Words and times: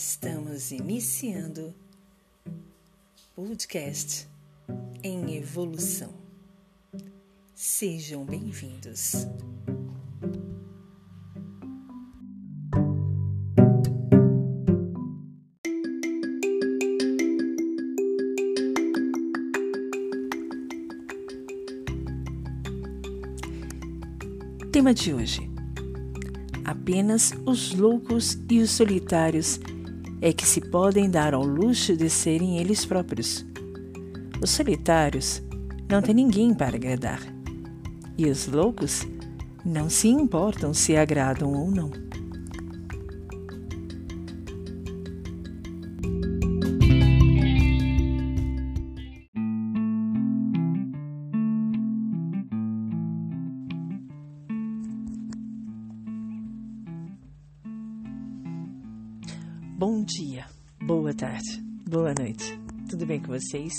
Estamos 0.00 0.70
iniciando 0.70 1.74
podcast 3.34 4.28
em 5.02 5.34
evolução. 5.34 6.14
Sejam 7.52 8.24
bem-vindos. 8.24 9.26
Tema 24.70 24.94
de 24.94 25.12
hoje: 25.12 25.50
apenas 26.64 27.32
os 27.44 27.74
loucos 27.74 28.38
e 28.48 28.60
os 28.60 28.70
solitários 28.70 29.58
é 30.20 30.32
que 30.32 30.46
se 30.46 30.60
podem 30.60 31.10
dar 31.10 31.34
ao 31.34 31.44
luxo 31.44 31.96
de 31.96 32.10
serem 32.10 32.58
eles 32.58 32.84
próprios. 32.84 33.44
Os 34.42 34.50
solitários 34.50 35.42
não 35.88 36.02
têm 36.02 36.14
ninguém 36.14 36.54
para 36.54 36.76
agradar, 36.76 37.20
e 38.16 38.26
os 38.26 38.46
loucos 38.46 39.06
não 39.64 39.88
se 39.88 40.08
importam 40.08 40.72
se 40.72 40.96
agradam 40.96 41.52
ou 41.52 41.70
não. 41.70 42.07
Com 63.28 63.38
vocês? 63.38 63.72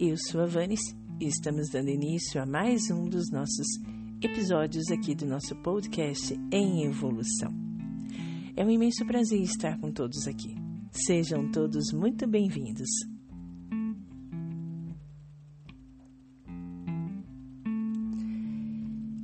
Eu 0.00 0.16
sou 0.16 0.40
a 0.40 0.46
Vanis 0.46 0.80
e 1.20 1.28
estamos 1.28 1.68
dando 1.70 1.88
início 1.88 2.42
a 2.42 2.44
mais 2.44 2.90
um 2.90 3.08
dos 3.08 3.30
nossos 3.30 3.66
episódios 4.20 4.90
aqui 4.90 5.14
do 5.14 5.24
nosso 5.24 5.54
podcast 5.62 6.34
em 6.50 6.84
evolução. 6.84 7.54
É 8.56 8.64
um 8.64 8.70
imenso 8.70 9.06
prazer 9.06 9.40
estar 9.40 9.78
com 9.78 9.92
todos 9.92 10.26
aqui. 10.26 10.56
Sejam 10.90 11.48
todos 11.52 11.92
muito 11.92 12.26
bem-vindos. 12.26 12.88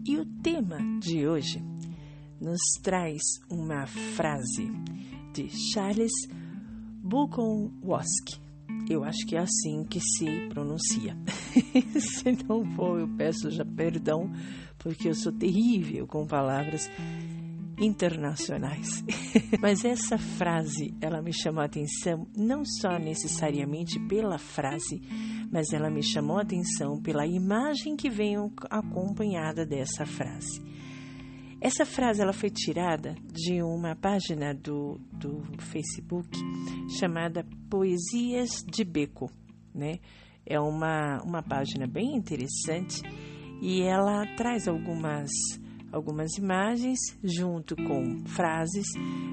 E 0.06 0.16
o 0.16 0.24
tema 0.40 0.78
de 1.00 1.26
hoje 1.26 1.60
nos 2.40 2.60
traz 2.80 3.20
uma 3.50 3.86
frase 3.86 4.70
de 5.34 5.48
Charles 5.72 6.12
Bukowski. 7.02 8.47
Eu 8.88 9.04
acho 9.04 9.26
que 9.26 9.36
é 9.36 9.40
assim 9.40 9.84
que 9.84 10.00
se 10.00 10.48
pronuncia. 10.48 11.16
se 12.00 12.44
não 12.48 12.64
for, 12.74 13.00
eu 13.00 13.08
peço 13.16 13.50
já 13.50 13.64
perdão, 13.64 14.30
porque 14.78 15.08
eu 15.08 15.14
sou 15.14 15.32
terrível 15.32 16.06
com 16.06 16.26
palavras 16.26 16.90
internacionais. 17.80 19.04
Mas 19.60 19.84
essa 19.84 20.18
frase, 20.18 20.94
ela 21.00 21.22
me 21.22 21.32
chamou 21.32 21.62
a 21.62 21.66
atenção 21.66 22.26
não 22.36 22.64
só 22.64 22.98
necessariamente 22.98 23.98
pela 24.08 24.38
frase, 24.38 25.00
mas 25.50 25.72
ela 25.72 25.88
me 25.88 26.02
chamou 26.02 26.38
a 26.38 26.42
atenção 26.42 27.00
pela 27.00 27.26
imagem 27.26 27.96
que 27.96 28.10
vem 28.10 28.36
acompanhada 28.70 29.64
dessa 29.64 30.04
frase. 30.04 30.60
Essa 31.60 31.84
frase 31.84 32.22
ela 32.22 32.32
foi 32.32 32.50
tirada 32.50 33.16
de 33.32 33.60
uma 33.62 33.96
página 33.96 34.54
do, 34.54 35.00
do 35.12 35.42
Facebook 35.58 36.28
chamada 36.98 37.44
Poesias 37.68 38.64
de 38.64 38.84
Beco, 38.84 39.28
né? 39.74 39.98
É 40.46 40.58
uma, 40.60 41.20
uma 41.24 41.42
página 41.42 41.86
bem 41.86 42.14
interessante 42.14 43.02
e 43.60 43.82
ela 43.82 44.24
traz 44.36 44.68
algumas, 44.68 45.30
algumas 45.90 46.38
imagens 46.38 47.00
junto 47.24 47.74
com 47.74 48.24
frases 48.26 48.86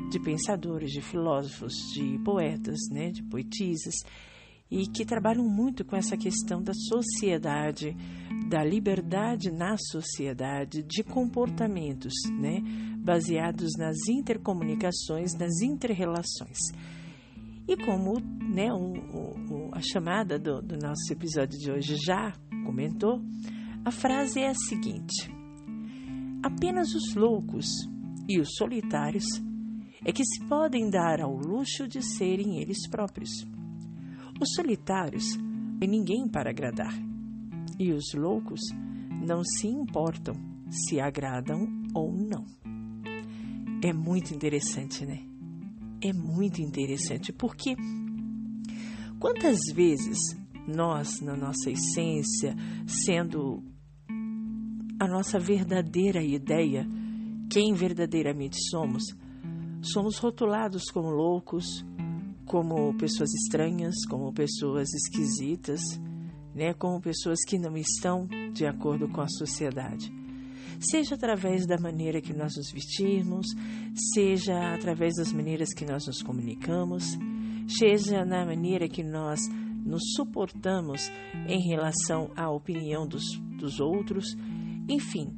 de 0.10 0.20
pensadores, 0.20 0.92
de 0.92 1.02
filósofos, 1.02 1.76
de 1.94 2.18
poetas, 2.26 2.80
né? 2.92 3.12
De 3.12 3.22
poetisas 3.22 3.94
e 4.70 4.88
que 4.88 5.06
trabalham 5.06 5.48
muito 5.48 5.86
com 5.86 5.96
essa 5.96 6.18
questão 6.18 6.62
da 6.62 6.74
sociedade, 6.74 7.96
da 8.48 8.64
liberdade 8.64 9.52
na 9.52 9.76
sociedade, 9.78 10.84
de 10.84 11.04
comportamentos, 11.04 12.14
né, 12.40 12.62
baseados 13.04 13.72
nas 13.78 13.96
intercomunicações, 14.08 15.34
nas 15.34 15.62
interrelações. 15.62 16.58
E 17.68 17.76
como 17.78 18.20
né, 18.54 18.72
o, 18.72 18.94
o, 18.94 19.70
a 19.74 19.82
chamada 19.82 20.38
do, 20.38 20.62
do 20.62 20.78
nosso 20.78 21.12
episódio 21.12 21.58
de 21.58 21.72
hoje 21.72 21.96
já 21.96 22.32
comentou, 22.64 23.20
a 23.84 23.92
frase 23.92 24.40
é 24.40 24.50
a 24.50 24.54
seguinte: 24.54 25.32
apenas 26.44 26.94
os 26.94 27.16
loucos 27.16 27.66
e 28.30 28.40
os 28.40 28.50
solitários 28.56 29.26
é 30.06 30.12
que 30.12 30.24
se 30.24 30.46
podem 30.46 30.90
dar 30.90 31.20
ao 31.20 31.36
luxo 31.36 31.88
de 31.88 32.04
serem 32.04 32.62
eles 32.62 32.88
próprios. 32.88 33.32
Os 34.40 34.54
solitários 34.54 35.24
têm 35.80 35.90
ninguém 35.90 36.28
para 36.28 36.52
agradar, 36.52 36.94
e 37.80 37.92
os 37.92 38.14
loucos 38.14 38.62
não 39.26 39.44
se 39.44 39.68
importam 39.68 40.56
se 40.70 41.00
agradam 41.00 41.68
ou 41.94 42.12
não. 42.12 42.46
É 43.84 43.94
muito 43.94 44.34
interessante, 44.34 45.06
né? 45.06 45.22
É 46.02 46.12
muito 46.12 46.62
interessante 46.62 47.32
porque 47.32 47.76
quantas 49.20 49.60
vezes 49.74 50.18
nós, 50.68 51.22
na 51.22 51.36
nossa 51.36 51.70
essência, 51.70 52.56
sendo 52.88 53.64
a 55.00 55.08
nossa 55.08 55.40
verdadeira 55.40 56.24
ideia, 56.24 56.88
quem 57.50 57.74
verdadeiramente 57.74 58.58
somos, 58.70 59.04
somos 59.82 60.18
rotulados 60.18 60.86
como 60.86 61.10
loucos, 61.10 61.86
como 62.46 62.96
pessoas 62.98 63.32
estranhas, 63.34 63.96
como 64.10 64.34
pessoas 64.34 64.88
esquisitas, 64.94 65.82
né, 66.56 66.74
como 66.74 67.02
pessoas 67.02 67.40
que 67.46 67.60
não 67.60 67.76
estão 67.76 68.28
de 68.54 68.66
acordo 68.66 69.10
com 69.10 69.22
a 69.22 69.28
sociedade. 69.28 70.12
Seja 70.80 71.16
através 71.16 71.66
da 71.66 71.78
maneira 71.78 72.22
que 72.22 72.34
nós 72.34 72.54
nos 72.56 72.72
vestimos, 72.72 73.46
seja 74.14 74.74
através 74.74 75.14
das 75.16 75.32
maneiras 75.32 75.74
que 75.74 75.86
nós 75.86 76.06
nos 76.08 76.22
comunicamos, 76.22 77.04
seja 77.68 78.26
na 78.26 78.46
maneira 78.46 78.88
que 78.88 79.04
nós 79.04 79.40
nos 79.86 80.02
suportamos 80.16 81.12
em 81.48 81.62
relação 81.70 82.32
à 82.36 82.50
opinião 82.50 83.08
dos, 83.08 83.24
dos 83.58 83.80
outros, 83.80 84.36
enfim, 84.90 85.32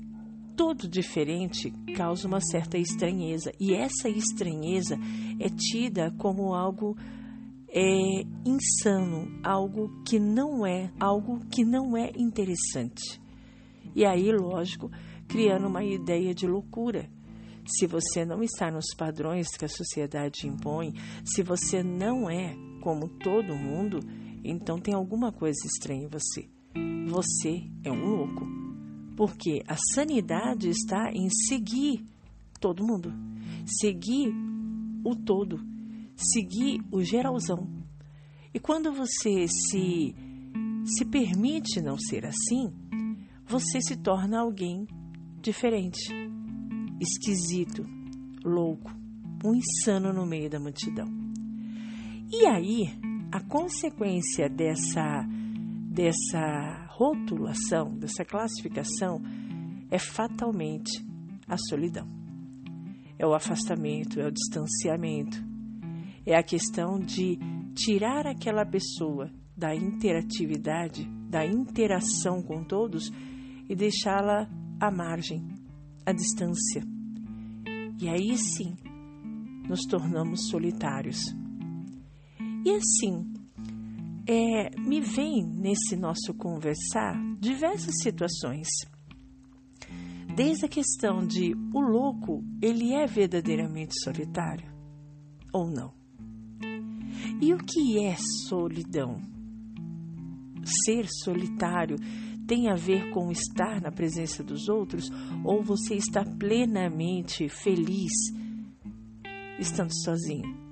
todo 0.55 0.87
diferente 0.87 1.71
causa 1.95 2.27
uma 2.27 2.41
certa 2.41 2.77
estranheza 2.77 3.51
e 3.59 3.73
essa 3.73 4.09
estranheza 4.09 4.97
é 5.39 5.49
tida 5.49 6.11
como 6.17 6.53
algo 6.53 6.97
é 7.79 8.25
insano, 8.43 9.39
algo 9.43 10.01
que 10.03 10.17
não 10.17 10.65
é, 10.65 10.91
algo 10.99 11.45
que 11.45 11.63
não 11.63 11.95
é 11.95 12.11
interessante. 12.17 13.21
E 13.95 14.03
aí, 14.03 14.31
lógico, 14.31 14.89
criando 15.27 15.67
uma 15.67 15.83
ideia 15.83 16.33
de 16.33 16.47
loucura. 16.47 17.07
Se 17.67 17.85
você 17.85 18.25
não 18.25 18.41
está 18.41 18.71
nos 18.71 18.95
padrões 18.97 19.49
que 19.49 19.65
a 19.65 19.69
sociedade 19.69 20.47
impõe, 20.47 20.93
se 21.23 21.43
você 21.43 21.83
não 21.83 22.27
é 22.27 22.55
como 22.81 23.07
todo 23.07 23.55
mundo, 23.55 23.99
então 24.43 24.79
tem 24.79 24.95
alguma 24.95 25.31
coisa 25.31 25.59
estranha 25.67 26.05
em 26.05 26.07
você. 26.07 26.49
Você 27.07 27.63
é 27.83 27.91
um 27.91 28.05
louco. 28.05 28.47
Porque 29.15 29.61
a 29.67 29.75
sanidade 29.93 30.69
está 30.69 31.11
em 31.13 31.29
seguir 31.29 32.03
todo 32.59 32.83
mundo, 32.83 33.13
seguir 33.65 34.33
o 35.03 35.15
todo, 35.15 35.59
seguir 36.17 36.81
o 36.91 37.01
geralzão. 37.01 37.67
E 38.53 38.59
quando 38.59 38.91
você 38.91 39.47
se 39.47 40.15
se 40.83 41.03
permite 41.05 41.81
não 41.81 41.97
ser 41.97 42.25
assim, 42.25 42.73
você 43.45 43.81
se 43.81 43.97
torna 43.97 44.39
alguém 44.39 44.87
diferente, 45.41 46.13
esquisito, 46.99 47.83
louco, 48.43 48.89
um 49.43 49.53
insano 49.53 50.13
no 50.13 50.25
meio 50.25 50.49
da 50.49 50.59
multidão. 50.59 51.07
E 52.31 52.45
aí, 52.45 52.89
a 53.31 53.41
consequência 53.41 54.49
dessa 54.49 55.25
dessa 55.89 56.85
rotulação, 56.89 57.97
dessa 57.97 58.23
classificação, 58.23 59.21
é 59.89 59.97
fatalmente 59.97 61.03
a 61.47 61.57
solidão. 61.57 62.07
É 63.17 63.25
o 63.25 63.33
afastamento, 63.33 64.19
é 64.19 64.27
o 64.27 64.31
distanciamento, 64.31 65.43
é 66.27 66.35
a 66.35 66.43
questão 66.43 66.99
de 66.99 67.39
tirar 67.73 68.27
aquela 68.27 68.65
pessoa 68.65 69.31
da 69.55 69.73
interatividade, 69.73 71.09
da 71.29 71.45
interação 71.45 72.43
com 72.43 72.65
todos 72.65 73.09
e 73.69 73.73
deixá-la 73.73 74.45
à 74.77 74.91
margem, 74.91 75.41
à 76.05 76.11
distância. 76.11 76.83
E 77.97 78.09
aí 78.09 78.37
sim, 78.37 78.75
nos 79.69 79.85
tornamos 79.85 80.49
solitários, 80.49 81.33
E 82.65 82.71
assim, 82.71 83.33
é, 84.27 84.77
me 84.77 84.99
vem 84.99 85.45
nesse 85.45 85.95
nosso 85.95 86.33
conversar 86.33 87.15
diversas 87.39 87.95
situações. 88.03 88.67
Desde 90.35 90.65
a 90.65 90.69
questão 90.69 91.25
de 91.25 91.53
o 91.73 91.79
louco, 91.79 92.43
ele 92.61 92.93
é 92.93 93.07
verdadeiramente 93.07 93.93
solitário 94.03 94.69
ou 95.53 95.71
não? 95.71 95.96
E 97.39 97.53
o 97.53 97.57
que 97.59 97.99
é 98.03 98.15
solidão? 98.47 99.21
Ser 100.85 101.07
solitário 101.23 101.97
tem 102.47 102.67
a 102.67 102.75
ver 102.75 103.11
com 103.11 103.29
estar 103.29 103.79
na 103.79 103.91
presença 103.91 104.43
dos 104.43 104.67
outros 104.67 105.11
ou 105.43 105.61
você 105.61 105.95
está 105.95 106.23
plenamente 106.25 107.47
feliz 107.47 108.11
estando 109.59 109.93
sozinho? 110.03 110.67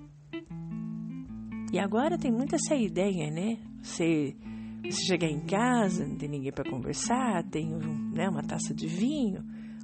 E 1.71 1.77
agora 1.77 2.17
tem 2.17 2.31
muita 2.31 2.55
essa 2.55 2.75
ideia, 2.75 3.29
né? 3.29 3.59
Você, 3.83 4.35
você 4.83 5.05
chegar 5.05 5.27
em 5.27 5.41
casa, 5.41 6.07
não 6.07 6.15
tem 6.15 6.29
ninguém 6.29 6.51
para 6.51 6.69
conversar, 6.69 7.43
tem 7.43 7.69
né, 8.13 8.27
uma 8.27 8.41
taça 8.41 8.73
de 8.73 8.87
vinho, 8.87 9.43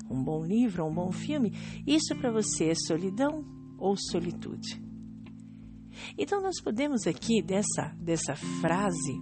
um 0.10 0.24
bom 0.24 0.44
livro, 0.44 0.86
um 0.86 0.94
bom 0.94 1.12
filme. 1.12 1.54
Isso 1.86 2.16
para 2.16 2.32
você 2.32 2.70
é 2.70 2.76
solidão 2.76 3.46
ou 3.78 3.96
solitude? 3.96 4.91
Então 6.18 6.42
nós 6.42 6.62
podemos 6.62 7.08
aqui 7.08 7.42
dessa 7.42 7.94
dessa 7.98 8.36
frase 8.36 9.22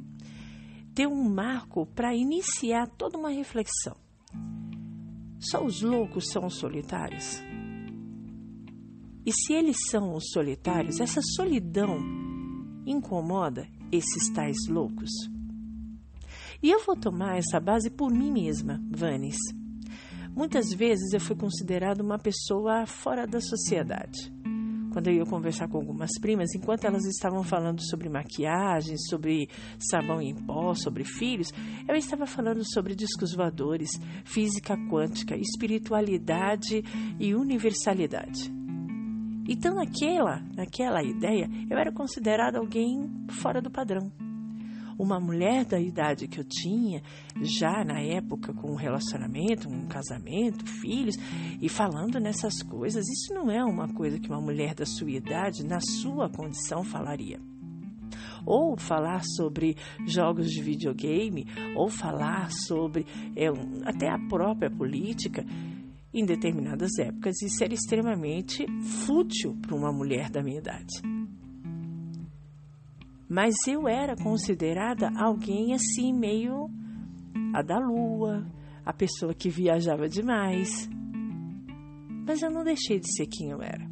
ter 0.93 1.07
um 1.07 1.29
marco 1.29 1.85
para 1.85 2.15
iniciar 2.15 2.87
toda 2.87 3.17
uma 3.17 3.29
reflexão. 3.29 3.95
Só 5.39 5.63
os 5.63 5.81
loucos 5.81 6.29
são 6.29 6.49
solitários? 6.49 7.41
E 9.25 9.31
se 9.31 9.53
eles 9.53 9.77
são 9.89 10.15
os 10.15 10.31
solitários, 10.31 10.99
essa 10.99 11.21
solidão 11.21 11.99
incomoda 12.85 13.67
esses 13.91 14.29
tais 14.33 14.57
loucos? 14.67 15.09
E 16.61 16.69
eu 16.69 16.83
vou 16.83 16.95
tomar 16.95 17.37
essa 17.37 17.59
base 17.59 17.89
por 17.89 18.11
mim 18.11 18.31
mesma, 18.31 18.81
Vanes. 18.91 19.37
Muitas 20.35 20.69
vezes 20.73 21.13
eu 21.13 21.19
fui 21.21 21.35
considerada 21.35 22.03
uma 22.03 22.17
pessoa 22.17 22.85
fora 22.85 23.25
da 23.25 23.39
sociedade 23.39 24.38
quando 24.91 25.07
eu 25.07 25.13
ia 25.13 25.25
conversar 25.25 25.67
com 25.67 25.77
algumas 25.77 26.11
primas, 26.19 26.53
enquanto 26.55 26.85
elas 26.85 27.05
estavam 27.05 27.43
falando 27.43 27.81
sobre 27.81 28.09
maquiagem, 28.09 28.97
sobre 28.97 29.49
sabão 29.77 30.21
em 30.21 30.35
pó, 30.35 30.73
sobre 30.73 31.03
filhos, 31.03 31.53
eu 31.87 31.95
estava 31.95 32.25
falando 32.25 32.61
sobre 32.73 32.95
discos 32.95 33.33
voadores, 33.33 33.89
física 34.23 34.75
quântica, 34.89 35.35
espiritualidade 35.35 36.83
e 37.19 37.35
universalidade. 37.35 38.51
Então, 39.47 39.73
naquela, 39.73 40.41
naquela 40.55 41.03
ideia, 41.03 41.49
eu 41.69 41.77
era 41.77 41.91
considerada 41.91 42.59
alguém 42.59 43.09
fora 43.29 43.59
do 43.61 43.71
padrão 43.71 44.28
uma 44.99 45.17
mulher 45.17 45.63
da 45.63 45.79
idade 45.79 46.27
que 46.27 46.41
eu 46.41 46.43
tinha, 46.43 47.01
já 47.41 47.85
na 47.85 48.01
época 48.01 48.53
com 48.53 48.71
um 48.71 48.75
relacionamento, 48.75 49.69
um 49.69 49.87
casamento, 49.87 50.65
filhos, 50.65 51.15
e 51.61 51.69
falando 51.69 52.19
nessas 52.19 52.61
coisas, 52.61 53.07
isso 53.07 53.33
não 53.33 53.49
é 53.49 53.63
uma 53.63 53.87
coisa 53.93 54.19
que 54.19 54.27
uma 54.27 54.41
mulher 54.41 54.75
da 54.75 54.85
sua 54.85 55.09
idade, 55.09 55.65
na 55.65 55.79
sua 55.79 56.29
condição, 56.29 56.83
falaria. 56.83 57.39
Ou 58.45 58.77
falar 58.77 59.23
sobre 59.23 59.77
jogos 60.05 60.51
de 60.51 60.61
videogame, 60.61 61.45
ou 61.75 61.87
falar 61.87 62.51
sobre 62.51 63.05
é, 63.35 63.47
até 63.85 64.09
a 64.09 64.19
própria 64.27 64.69
política 64.69 65.45
em 66.13 66.25
determinadas 66.25 66.97
épocas, 66.99 67.41
isso 67.41 67.63
era 67.63 67.73
extremamente 67.73 68.65
fútil 69.05 69.55
para 69.61 69.75
uma 69.75 69.93
mulher 69.93 70.29
da 70.29 70.41
minha 70.41 70.57
idade 70.57 71.18
mas 73.29 73.53
eu 73.67 73.87
era 73.87 74.15
considerada 74.15 75.11
alguém 75.15 75.75
assim 75.75 76.11
meio 76.11 76.67
a 77.53 77.61
da 77.61 77.77
lua, 77.77 78.43
a 78.83 78.91
pessoa 78.91 79.35
que 79.35 79.49
viajava 79.49 80.09
demais. 80.09 80.89
Mas 82.25 82.41
eu 82.41 82.49
não 82.49 82.63
deixei 82.63 82.99
de 82.99 83.15
ser 83.15 83.27
quem 83.27 83.51
eu 83.51 83.61
era. 83.61 83.87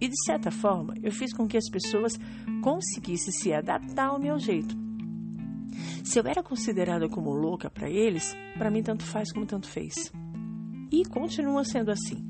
E 0.00 0.08
de 0.08 0.24
certa 0.24 0.50
forma, 0.50 0.94
eu 1.02 1.10
fiz 1.10 1.34
com 1.34 1.46
que 1.46 1.56
as 1.56 1.68
pessoas 1.68 2.18
conseguissem 2.62 3.32
se 3.32 3.52
adaptar 3.52 4.06
ao 4.06 4.20
meu 4.20 4.38
jeito. 4.38 4.76
Se 6.04 6.18
eu 6.18 6.24
era 6.26 6.42
considerada 6.42 7.08
como 7.08 7.32
louca 7.32 7.68
para 7.68 7.90
eles, 7.90 8.34
para 8.56 8.70
mim 8.70 8.82
tanto 8.82 9.04
faz 9.04 9.32
como 9.32 9.44
tanto 9.44 9.68
fez. 9.68 9.94
E 10.90 11.04
continua 11.04 11.64
sendo 11.64 11.90
assim, 11.90 12.24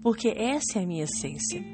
porque 0.00 0.28
essa 0.28 0.78
é 0.78 0.82
a 0.82 0.86
minha 0.86 1.04
essência 1.04 1.73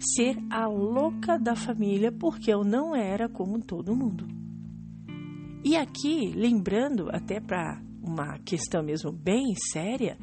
ser 0.00 0.36
a 0.50 0.66
louca 0.66 1.38
da 1.38 1.54
família 1.54 2.10
porque 2.10 2.52
eu 2.52 2.64
não 2.64 2.96
era 2.96 3.28
como 3.28 3.62
todo 3.62 3.94
mundo. 3.94 4.26
E 5.62 5.76
aqui, 5.76 6.32
lembrando 6.34 7.08
até 7.10 7.38
para 7.38 7.82
uma 8.02 8.38
questão 8.38 8.82
mesmo 8.82 9.12
bem 9.12 9.54
séria, 9.54 10.18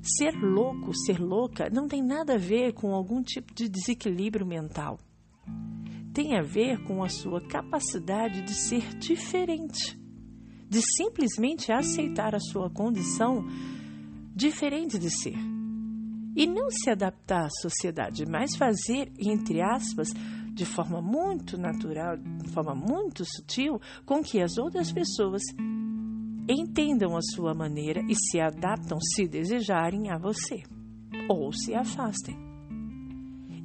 ser 0.00 0.32
louco, 0.40 0.92
ser 1.06 1.18
louca 1.18 1.68
não 1.70 1.88
tem 1.88 2.02
nada 2.02 2.34
a 2.34 2.38
ver 2.38 2.72
com 2.72 2.94
algum 2.94 3.20
tipo 3.20 3.52
de 3.52 3.68
desequilíbrio 3.68 4.46
mental. 4.46 4.98
Tem 6.12 6.38
a 6.38 6.42
ver 6.42 6.84
com 6.84 7.02
a 7.02 7.08
sua 7.08 7.40
capacidade 7.40 8.42
de 8.42 8.54
ser 8.54 8.96
diferente, 8.98 9.98
de 10.68 10.80
simplesmente 10.96 11.72
aceitar 11.72 12.34
a 12.34 12.40
sua 12.40 12.70
condição 12.70 13.44
diferente 14.36 14.98
de 14.98 15.10
ser 15.10 15.53
e 16.36 16.46
não 16.46 16.68
se 16.70 16.90
adaptar 16.90 17.46
à 17.46 17.50
sociedade, 17.60 18.24
mas 18.26 18.56
fazer, 18.56 19.12
entre 19.18 19.62
aspas, 19.62 20.08
de 20.52 20.64
forma 20.64 21.00
muito 21.02 21.58
natural, 21.58 22.16
de 22.16 22.50
forma 22.50 22.74
muito 22.74 23.24
sutil, 23.24 23.80
com 24.04 24.22
que 24.22 24.40
as 24.40 24.56
outras 24.56 24.92
pessoas 24.92 25.42
entendam 26.48 27.16
a 27.16 27.20
sua 27.34 27.54
maneira 27.54 28.00
e 28.08 28.14
se 28.14 28.40
adaptam, 28.40 28.98
se 29.00 29.26
desejarem, 29.26 30.10
a 30.10 30.18
você, 30.18 30.62
ou 31.28 31.52
se 31.52 31.74
afastem. 31.74 32.36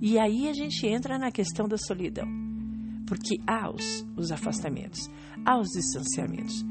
E 0.01 0.17
aí 0.17 0.47
a 0.47 0.53
gente 0.53 0.87
entra 0.87 1.17
na 1.19 1.31
questão 1.31 1.67
da 1.67 1.77
solidão, 1.77 2.25
porque 3.05 3.37
há 3.45 3.69
os, 3.69 4.05
os 4.15 4.31
afastamentos, 4.31 5.09
há 5.45 5.59
os 5.59 5.67
distanciamentos. 5.67 6.63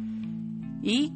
E 0.82 1.12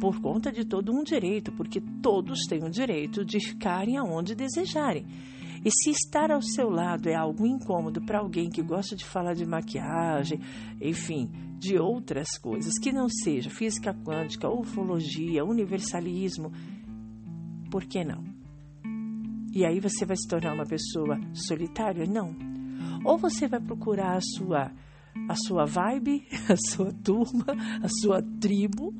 por 0.00 0.20
conta 0.20 0.52
de 0.52 0.64
todo 0.64 0.92
um 0.92 1.02
direito, 1.02 1.52
porque 1.52 1.80
todos 2.02 2.40
têm 2.48 2.64
o 2.64 2.70
direito 2.70 3.24
de 3.24 3.40
ficarem 3.40 3.96
aonde 3.96 4.34
desejarem. 4.34 5.06
E 5.64 5.70
se 5.70 5.90
estar 5.90 6.30
ao 6.30 6.42
seu 6.42 6.70
lado 6.70 7.08
é 7.08 7.14
algo 7.14 7.46
incômodo 7.46 8.00
para 8.00 8.20
alguém 8.20 8.48
que 8.48 8.62
gosta 8.62 8.94
de 8.94 9.04
falar 9.04 9.34
de 9.34 9.44
maquiagem, 9.44 10.40
enfim, 10.80 11.28
de 11.58 11.76
outras 11.78 12.38
coisas, 12.38 12.78
que 12.78 12.92
não 12.92 13.08
seja 13.08 13.50
física 13.50 13.92
quântica, 13.92 14.48
ufologia, 14.48 15.44
universalismo, 15.44 16.52
por 17.70 17.84
que 17.84 18.04
não? 18.04 18.22
E 19.52 19.64
aí 19.64 19.80
você 19.80 20.04
vai 20.04 20.16
se 20.16 20.28
tornar 20.28 20.54
uma 20.54 20.66
pessoa 20.66 21.18
solitária? 21.32 22.06
Não. 22.06 22.36
Ou 23.04 23.16
você 23.16 23.48
vai 23.48 23.60
procurar 23.60 24.16
a 24.16 24.20
sua 24.20 24.70
a 25.28 25.34
sua 25.34 25.64
vibe, 25.64 26.26
a 26.48 26.56
sua 26.56 26.92
turma, 26.92 27.46
a 27.82 27.88
sua 27.88 28.22
tribo, 28.38 28.94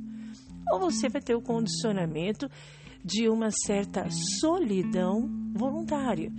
ou 0.70 0.80
você 0.80 1.08
vai 1.08 1.20
ter 1.20 1.34
o 1.34 1.42
condicionamento 1.42 2.48
de 3.04 3.28
uma 3.28 3.50
certa 3.50 4.08
solidão 4.40 5.28
voluntária. 5.54 6.32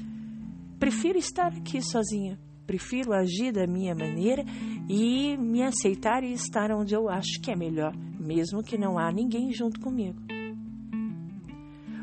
Prefiro 0.77 1.17
estar 1.17 1.47
aqui 1.47 1.81
sozinha, 1.81 2.37
prefiro 2.65 3.13
agir 3.13 3.51
da 3.51 3.65
minha 3.65 3.95
maneira 3.95 4.43
e 4.89 5.37
me 5.37 5.63
aceitar 5.63 6.23
e 6.23 6.33
estar 6.33 6.71
onde 6.71 6.93
eu 6.93 7.09
acho 7.09 7.39
que 7.41 7.51
é 7.51 7.55
melhor, 7.55 7.95
mesmo 8.19 8.61
que 8.61 8.77
não 8.77 8.99
há 8.99 9.11
ninguém 9.11 9.51
junto 9.51 9.79
comigo. 9.79 10.19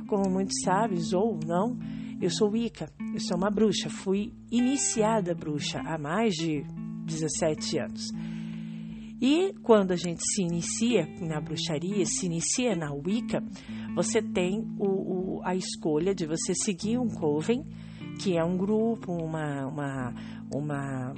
Como 0.08 0.30
muitos 0.30 0.60
sabem, 0.64 0.98
ou 1.14 1.38
não, 1.46 1.78
eu 2.20 2.30
sou 2.30 2.50
Wicca, 2.50 2.90
eu 3.12 3.20
sou 3.20 3.36
uma 3.36 3.50
bruxa, 3.50 3.90
fui 3.90 4.32
iniciada 4.50 5.34
bruxa 5.34 5.80
há 5.80 5.98
mais 5.98 6.32
de 6.34 6.62
17 7.04 7.78
anos. 7.78 8.10
E 9.26 9.54
quando 9.62 9.92
a 9.92 9.96
gente 9.96 10.20
se 10.22 10.42
inicia 10.42 11.06
na 11.22 11.40
bruxaria, 11.40 12.04
se 12.04 12.26
inicia 12.26 12.76
na 12.76 12.92
Wicca, 12.92 13.42
você 13.94 14.20
tem 14.20 14.60
o, 14.78 15.38
o, 15.38 15.40
a 15.42 15.56
escolha 15.56 16.14
de 16.14 16.26
você 16.26 16.54
seguir 16.54 16.98
um 16.98 17.08
coven, 17.08 17.64
que 18.20 18.36
é 18.36 18.44
um 18.44 18.54
grupo, 18.58 19.10
uma, 19.10 19.64
uma, 19.66 20.14
uma, 20.52 21.14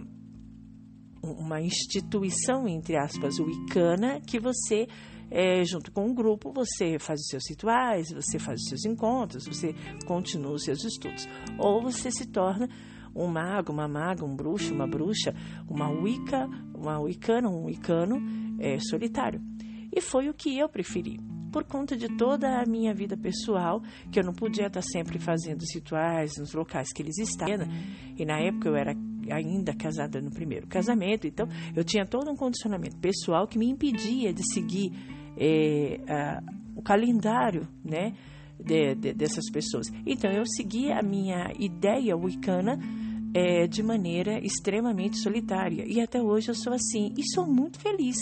uma 1.20 1.60
instituição, 1.60 2.68
entre 2.68 2.96
aspas, 2.96 3.40
wicana, 3.40 4.20
que 4.20 4.38
você 4.38 4.86
é, 5.28 5.64
junto 5.64 5.90
com 5.90 6.02
o 6.02 6.10
um 6.10 6.14
grupo, 6.14 6.52
você 6.52 7.00
faz 7.00 7.18
os 7.22 7.26
seus 7.26 7.50
rituais, 7.50 8.06
você 8.14 8.38
faz 8.38 8.60
os 8.60 8.68
seus 8.68 8.84
encontros, 8.84 9.46
você 9.48 9.74
continua 10.06 10.52
os 10.52 10.62
seus 10.62 10.84
estudos. 10.84 11.26
Ou 11.58 11.82
você 11.82 12.12
se 12.12 12.28
torna 12.28 12.68
um 13.16 13.26
mago, 13.26 13.72
uma 13.72 13.88
maga, 13.88 14.24
um 14.24 14.34
bruxo, 14.34 14.74
uma 14.74 14.86
bruxa, 14.86 15.34
uma 15.68 15.88
wicca, 15.88 16.48
uma 16.74 17.00
wicana, 17.00 17.48
um 17.48 17.64
wicano 17.64 18.20
é, 18.58 18.78
solitário. 18.78 19.40
E 19.94 20.00
foi 20.00 20.28
o 20.28 20.34
que 20.34 20.58
eu 20.58 20.68
preferi. 20.68 21.18
Por 21.50 21.64
conta 21.64 21.96
de 21.96 22.08
toda 22.16 22.60
a 22.60 22.66
minha 22.66 22.92
vida 22.92 23.16
pessoal, 23.16 23.80
que 24.12 24.20
eu 24.20 24.24
não 24.24 24.34
podia 24.34 24.66
estar 24.66 24.82
sempre 24.82 25.18
fazendo 25.18 25.62
rituais 25.74 26.36
nos 26.36 26.52
locais 26.52 26.92
que 26.92 27.00
eles 27.00 27.16
estavam. 27.16 27.66
E 28.18 28.24
na 28.26 28.38
época 28.38 28.68
eu 28.68 28.76
era 28.76 28.94
ainda 29.30 29.74
casada 29.74 30.20
no 30.20 30.30
primeiro 30.30 30.66
casamento, 30.66 31.26
então 31.26 31.48
eu 31.74 31.82
tinha 31.82 32.04
todo 32.04 32.30
um 32.30 32.36
condicionamento 32.36 32.96
pessoal 32.98 33.46
que 33.46 33.58
me 33.58 33.68
impedia 33.68 34.32
de 34.32 34.42
seguir 34.52 34.92
é, 35.36 36.00
a, 36.08 36.42
o 36.74 36.82
calendário, 36.82 37.66
né? 37.84 38.12
De, 38.58 38.94
de, 38.94 39.12
dessas 39.12 39.50
pessoas. 39.50 39.86
Então 40.06 40.30
eu 40.30 40.44
segui 40.46 40.90
a 40.90 41.02
minha 41.02 41.52
ideia 41.58 42.16
wicana 42.16 42.78
é, 43.36 43.66
de 43.66 43.82
maneira 43.82 44.40
extremamente 44.42 45.18
solitária. 45.18 45.84
E 45.86 46.00
até 46.00 46.22
hoje 46.22 46.48
eu 46.48 46.54
sou 46.54 46.72
assim. 46.72 47.12
E 47.18 47.22
sou 47.34 47.46
muito 47.46 47.78
feliz, 47.78 48.16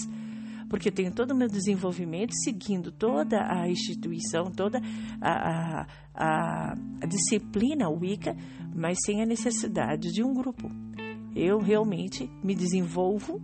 porque 0.68 0.88
eu 0.88 0.92
tenho 0.92 1.12
todo 1.12 1.30
o 1.30 1.37
meu 1.37 1.47
desenvolvimento 1.47 2.33
seguindo 2.42 2.90
toda 2.90 3.47
a 3.49 3.71
instituição, 3.71 4.50
toda 4.50 4.80
a, 5.21 5.87
a, 6.12 6.75
a, 7.00 7.06
disciplina 7.06 7.88
Wicca, 7.88 8.37
mas 8.75 8.99
sem 9.06 9.23
a 9.23 9.26
necessidade 9.26 10.12
de 10.12 10.25
um 10.25 10.35
grupo. 10.35 10.68
Eu 11.37 11.59
realmente 11.59 12.28
me 12.42 12.56
desenvolvo 12.56 13.40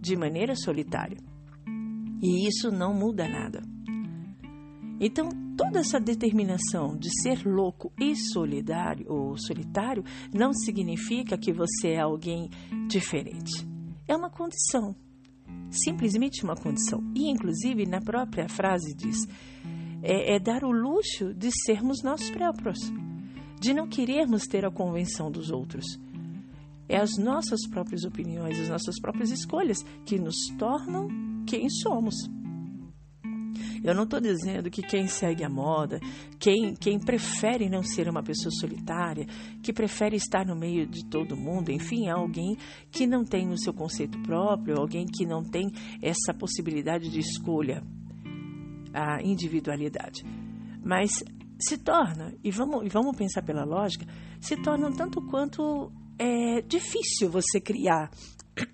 de 0.00 0.16
maneira 0.16 0.54
solitária. 0.54 1.18
E 2.22 2.46
isso 2.46 2.70
não 2.70 2.94
muda 2.94 3.26
nada. 3.26 3.62
Então, 5.00 5.28
toda 5.60 5.80
essa 5.80 6.00
determinação 6.00 6.96
de 6.96 7.10
ser 7.20 7.46
louco 7.46 7.92
e 8.00 8.16
solidário 8.16 9.04
ou 9.12 9.36
solitário 9.36 10.02
não 10.32 10.54
significa 10.54 11.36
que 11.36 11.52
você 11.52 11.90
é 11.90 12.00
alguém 12.00 12.48
diferente. 12.88 13.68
É 14.08 14.16
uma 14.16 14.30
condição. 14.30 14.96
Simplesmente 15.70 16.42
uma 16.44 16.56
condição. 16.56 17.00
E, 17.14 17.30
inclusive, 17.30 17.84
na 17.84 18.00
própria 18.00 18.48
frase 18.48 18.94
diz: 18.96 19.18
é, 20.02 20.36
é 20.36 20.38
dar 20.40 20.64
o 20.64 20.72
luxo 20.72 21.34
de 21.34 21.50
sermos 21.66 22.02
nós 22.02 22.30
próprios, 22.30 22.78
de 23.60 23.74
não 23.74 23.86
querermos 23.86 24.44
ter 24.44 24.64
a 24.64 24.70
convenção 24.70 25.30
dos 25.30 25.50
outros. 25.50 25.84
É 26.88 26.96
as 26.96 27.18
nossas 27.18 27.68
próprias 27.68 28.04
opiniões, 28.04 28.58
as 28.58 28.70
nossas 28.70 28.98
próprias 28.98 29.30
escolhas 29.30 29.82
que 30.06 30.18
nos 30.18 30.36
tornam 30.58 31.06
quem 31.46 31.68
somos. 31.68 32.14
Eu 33.82 33.94
não 33.94 34.04
estou 34.04 34.20
dizendo 34.20 34.70
que 34.70 34.82
quem 34.82 35.06
segue 35.06 35.44
a 35.44 35.48
moda, 35.48 35.98
quem, 36.38 36.74
quem 36.74 36.98
prefere 36.98 37.68
não 37.68 37.82
ser 37.82 38.08
uma 38.08 38.22
pessoa 38.22 38.50
solitária, 38.52 39.26
que 39.62 39.72
prefere 39.72 40.16
estar 40.16 40.44
no 40.46 40.56
meio 40.56 40.86
de 40.86 41.04
todo 41.06 41.36
mundo, 41.36 41.70
enfim, 41.70 42.08
é 42.08 42.10
alguém 42.10 42.56
que 42.90 43.06
não 43.06 43.24
tem 43.24 43.48
o 43.48 43.58
seu 43.58 43.72
conceito 43.72 44.20
próprio, 44.22 44.78
alguém 44.78 45.06
que 45.06 45.26
não 45.26 45.42
tem 45.42 45.70
essa 46.02 46.32
possibilidade 46.32 47.08
de 47.10 47.20
escolha, 47.20 47.82
a 48.92 49.22
individualidade. 49.22 50.24
Mas 50.84 51.22
se 51.58 51.76
torna, 51.78 52.34
e 52.42 52.50
vamos, 52.50 52.84
e 52.84 52.88
vamos 52.88 53.16
pensar 53.16 53.42
pela 53.42 53.64
lógica, 53.64 54.06
se 54.40 54.56
torna 54.56 54.88
um 54.88 54.92
tanto 54.92 55.20
quanto 55.22 55.92
é 56.18 56.60
difícil 56.62 57.30
você 57.30 57.60
criar 57.60 58.10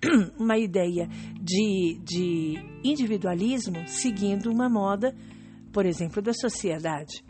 uma 0.39 0.57
ideia 0.57 1.07
de, 1.41 1.99
de 2.03 2.55
individualismo 2.83 3.87
seguindo 3.87 4.51
uma 4.51 4.69
moda, 4.69 5.15
por 5.71 5.85
exemplo, 5.85 6.21
da 6.21 6.33
sociedade. 6.33 7.23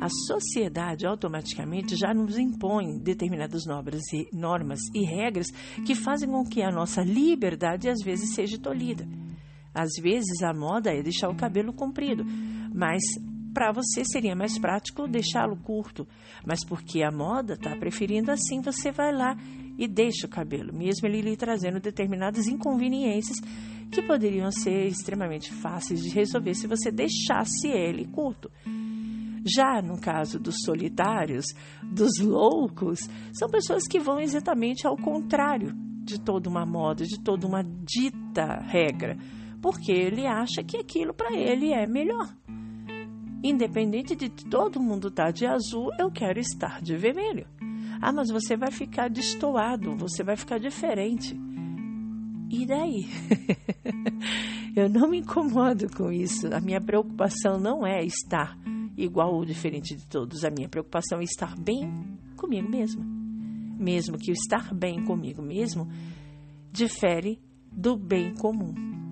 A 0.00 0.08
sociedade 0.26 1.06
automaticamente 1.06 1.96
já 1.96 2.12
nos 2.12 2.36
impõe 2.36 2.98
determinadas 2.98 3.62
e, 4.12 4.28
normas 4.32 4.80
e 4.94 5.04
regras 5.04 5.50
que 5.86 5.94
fazem 5.94 6.28
com 6.28 6.44
que 6.44 6.62
a 6.62 6.70
nossa 6.70 7.02
liberdade 7.02 7.88
às 7.88 8.02
vezes 8.04 8.34
seja 8.34 8.58
tolhida. 8.58 9.08
Às 9.74 9.92
vezes 10.00 10.42
a 10.42 10.52
moda 10.54 10.90
é 10.90 11.02
deixar 11.02 11.28
o 11.28 11.36
cabelo 11.36 11.72
comprido, 11.72 12.24
mas 12.74 13.02
para 13.54 13.72
você 13.72 14.04
seria 14.04 14.36
mais 14.36 14.58
prático 14.58 15.08
deixá-lo 15.08 15.56
curto. 15.56 16.06
Mas 16.46 16.62
porque 16.62 17.02
a 17.02 17.10
moda 17.10 17.54
está 17.54 17.74
preferindo 17.74 18.30
assim, 18.30 18.60
você 18.60 18.92
vai 18.92 19.12
lá 19.14 19.34
e 19.78 19.86
deixa 19.86 20.26
o 20.26 20.30
cabelo, 20.30 20.72
mesmo 20.72 21.06
ele 21.06 21.20
lhe 21.20 21.36
trazendo 21.36 21.80
determinadas 21.80 22.46
inconveniências 22.46 23.38
que 23.90 24.02
poderiam 24.02 24.50
ser 24.50 24.86
extremamente 24.86 25.52
fáceis 25.52 26.02
de 26.02 26.08
resolver 26.08 26.54
se 26.54 26.66
você 26.66 26.90
deixasse 26.90 27.68
ele 27.68 28.06
curto. 28.06 28.50
Já 29.44 29.80
no 29.80 30.00
caso 30.00 30.40
dos 30.40 30.56
solitários, 30.64 31.46
dos 31.82 32.18
loucos, 32.18 32.98
são 33.32 33.48
pessoas 33.48 33.86
que 33.86 34.00
vão 34.00 34.18
exatamente 34.18 34.86
ao 34.86 34.96
contrário 34.96 35.72
de 36.02 36.20
toda 36.20 36.48
uma 36.48 36.66
moda, 36.66 37.04
de 37.04 37.20
toda 37.20 37.46
uma 37.46 37.62
dita 37.62 38.60
regra, 38.66 39.16
porque 39.62 39.92
ele 39.92 40.26
acha 40.26 40.64
que 40.64 40.76
aquilo 40.76 41.14
para 41.14 41.36
ele 41.36 41.72
é 41.72 41.86
melhor. 41.86 42.28
Independente 43.42 44.16
de 44.16 44.28
todo 44.28 44.80
mundo 44.80 45.08
estar 45.08 45.26
tá 45.26 45.30
de 45.30 45.46
azul, 45.46 45.90
eu 45.98 46.10
quero 46.10 46.40
estar 46.40 46.80
de 46.80 46.96
vermelho. 46.96 47.46
Ah, 48.00 48.12
mas 48.12 48.30
você 48.30 48.56
vai 48.56 48.70
ficar 48.70 49.08
destoado, 49.08 49.96
você 49.96 50.22
vai 50.22 50.36
ficar 50.36 50.58
diferente. 50.58 51.38
E 52.50 52.64
daí? 52.64 53.06
eu 54.76 54.88
não 54.88 55.08
me 55.08 55.18
incomodo 55.18 55.88
com 55.94 56.12
isso. 56.12 56.46
A 56.54 56.60
minha 56.60 56.80
preocupação 56.80 57.58
não 57.58 57.86
é 57.86 58.04
estar 58.04 58.56
igual 58.96 59.34
ou 59.34 59.44
diferente 59.44 59.94
de 59.94 60.06
todos. 60.06 60.44
A 60.44 60.50
minha 60.50 60.68
preocupação 60.68 61.20
é 61.20 61.24
estar 61.24 61.56
bem 61.58 62.18
comigo 62.36 62.68
mesma. 62.68 63.04
Mesmo 63.78 64.16
que 64.16 64.30
o 64.30 64.34
estar 64.34 64.72
bem 64.72 65.04
comigo 65.04 65.42
mesmo 65.42 65.88
difere 66.72 67.40
do 67.72 67.96
bem 67.96 68.34
comum. 68.34 69.05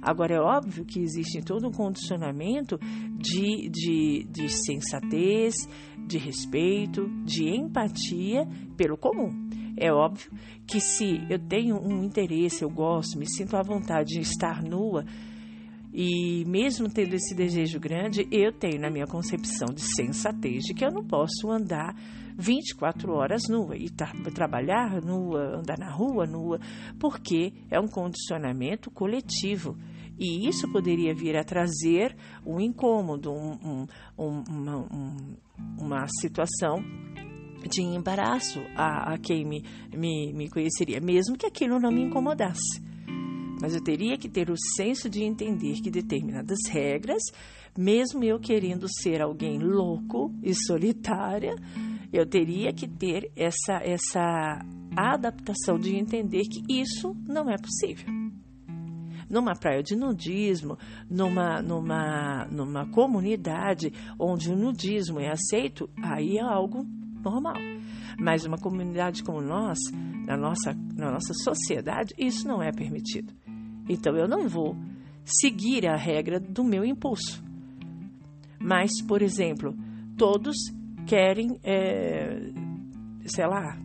Agora, 0.00 0.34
é 0.34 0.40
óbvio 0.40 0.84
que 0.84 1.00
existe 1.00 1.42
todo 1.42 1.68
um 1.68 1.72
condicionamento 1.72 2.78
de, 3.16 3.68
de, 3.68 4.26
de 4.30 4.48
sensatez, 4.48 5.54
de 6.06 6.18
respeito, 6.18 7.08
de 7.24 7.48
empatia 7.48 8.46
pelo 8.76 8.96
comum. 8.96 9.48
É 9.76 9.92
óbvio 9.92 10.30
que 10.66 10.80
se 10.80 11.20
eu 11.28 11.38
tenho 11.38 11.76
um 11.76 12.04
interesse, 12.04 12.62
eu 12.62 12.70
gosto, 12.70 13.18
me 13.18 13.26
sinto 13.28 13.56
à 13.56 13.62
vontade 13.62 14.14
de 14.14 14.20
estar 14.20 14.62
nua, 14.62 15.04
e 15.92 16.44
mesmo 16.46 16.88
tendo 16.88 17.14
esse 17.14 17.34
desejo 17.34 17.80
grande, 17.80 18.26
eu 18.30 18.52
tenho 18.52 18.80
na 18.80 18.90
minha 18.90 19.06
concepção 19.06 19.74
de 19.74 19.80
sensatez 19.80 20.62
de 20.64 20.74
que 20.74 20.84
eu 20.84 20.92
não 20.92 21.04
posso 21.04 21.50
andar 21.50 21.96
24 22.40 23.12
horas 23.12 23.42
nua 23.48 23.76
e 23.76 23.90
tra 23.90 24.12
trabalhar 24.34 25.02
nua, 25.02 25.58
andar 25.58 25.78
na 25.78 25.90
rua 25.90 26.26
nua, 26.26 26.58
porque 26.98 27.52
é 27.70 27.78
um 27.78 27.86
condicionamento 27.86 28.90
coletivo. 28.90 29.76
E 30.18 30.46
isso 30.48 30.70
poderia 30.70 31.14
vir 31.14 31.36
a 31.36 31.44
trazer 31.44 32.16
um 32.44 32.60
incômodo, 32.60 33.32
um, 33.32 33.52
um, 33.64 33.86
um, 34.18 34.44
uma, 34.48 34.88
uma 35.78 36.06
situação 36.20 36.82
de 37.68 37.82
embaraço 37.82 38.60
a, 38.74 39.14
a 39.14 39.18
quem 39.18 39.46
me, 39.46 39.64
me, 39.94 40.32
me 40.32 40.48
conheceria, 40.50 41.00
mesmo 41.00 41.36
que 41.36 41.46
aquilo 41.46 41.78
não 41.78 41.90
me 41.90 42.02
incomodasse. 42.02 42.82
Mas 43.60 43.74
eu 43.74 43.82
teria 43.82 44.16
que 44.16 44.28
ter 44.28 44.50
o 44.50 44.54
senso 44.76 45.08
de 45.08 45.22
entender 45.22 45.80
que 45.82 45.90
determinadas 45.90 46.58
regras, 46.70 47.22
mesmo 47.76 48.24
eu 48.24 48.40
querendo 48.40 48.86
ser 48.88 49.20
alguém 49.20 49.58
louco 49.58 50.34
e 50.42 50.54
solitária, 50.54 51.54
eu 52.12 52.26
teria 52.26 52.72
que 52.72 52.88
ter 52.88 53.30
essa, 53.36 53.80
essa 53.82 54.64
adaptação 54.96 55.78
de 55.78 55.96
entender 55.96 56.42
que 56.44 56.62
isso 56.68 57.14
não 57.26 57.50
é 57.50 57.56
possível 57.56 58.20
numa 59.30 59.54
praia 59.54 59.80
de 59.80 59.94
nudismo, 59.94 60.76
numa, 61.08 61.62
numa, 61.62 62.46
numa 62.50 62.84
comunidade 62.90 63.92
onde 64.18 64.50
o 64.50 64.56
nudismo 64.56 65.20
é 65.20 65.30
aceito, 65.30 65.88
aí 66.02 66.36
é 66.36 66.42
algo 66.42 66.84
normal. 67.22 67.54
Mas 68.18 68.44
uma 68.44 68.58
comunidade 68.58 69.22
como 69.22 69.40
nós, 69.40 69.78
na 70.26 70.36
nossa, 70.36 70.76
na 70.96 71.12
nossa 71.12 71.32
sociedade, 71.32 72.12
isso 72.18 72.46
não 72.46 72.60
é 72.60 72.72
permitido. 72.72 73.32
Então 73.88 74.16
eu 74.16 74.26
não 74.26 74.48
vou 74.48 74.76
seguir 75.24 75.86
a 75.86 75.96
regra 75.96 76.40
do 76.40 76.64
meu 76.64 76.84
impulso. 76.84 77.42
Mas, 78.58 79.00
por 79.06 79.22
exemplo, 79.22 79.74
todos 80.18 80.56
querem, 81.06 81.58
é, 81.62 82.52
sei 83.26 83.46
lá, 83.46 83.78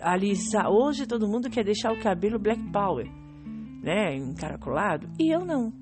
alisar. 0.00 0.68
Hoje 0.70 1.06
todo 1.06 1.28
mundo 1.28 1.50
quer 1.50 1.64
deixar 1.64 1.92
o 1.92 2.00
cabelo 2.00 2.38
black 2.38 2.62
power 2.70 3.08
né, 3.82 4.16
encaracolado, 4.16 5.08
e 5.18 5.30
eu 5.30 5.44
não. 5.44 5.72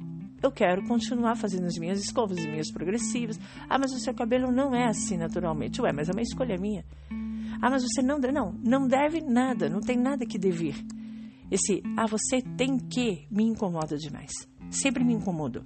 Eu 0.42 0.52
quero 0.52 0.86
continuar 0.86 1.34
fazendo 1.34 1.64
as 1.64 1.78
minhas 1.78 1.98
escovas, 1.98 2.38
as 2.38 2.46
minhas 2.46 2.70
progressivas. 2.70 3.40
Ah, 3.68 3.78
mas 3.78 3.92
o 3.92 3.98
seu 3.98 4.14
cabelo 4.14 4.52
não 4.52 4.74
é 4.74 4.84
assim 4.84 5.16
naturalmente. 5.16 5.80
Ué, 5.80 5.92
mas 5.92 6.08
é 6.08 6.12
uma 6.12 6.20
escolha 6.20 6.56
minha. 6.58 6.84
Ah, 7.60 7.70
mas 7.70 7.82
você 7.82 8.02
não 8.02 8.20
deve. 8.20 8.34
Não, 8.34 8.52
não 8.62 8.86
deve 8.86 9.20
nada, 9.22 9.68
não 9.68 9.80
tem 9.80 9.96
nada 9.96 10.26
que 10.26 10.38
dever. 10.38 10.76
Esse, 11.50 11.82
ah, 11.96 12.06
você 12.06 12.42
tem 12.56 12.76
que, 12.76 13.26
me 13.30 13.44
incomoda 13.44 13.96
demais. 13.96 14.32
Sempre 14.70 15.04
me 15.04 15.14
incomodou. 15.14 15.62